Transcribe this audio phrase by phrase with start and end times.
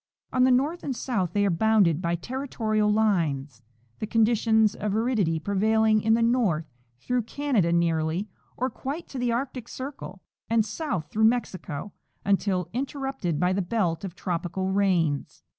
[0.33, 3.61] On the north and south they are bounded by territorial lines,
[4.01, 6.65] tlie conditions of aridity prevailing in the north
[6.99, 8.27] through Canada nearly
[8.57, 11.93] or quite to the Arctic circle, and south through Mexico
[12.25, 15.43] until interrupted by the belt of tropical rains.